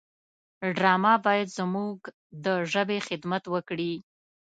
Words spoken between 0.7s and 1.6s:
ډرامه باید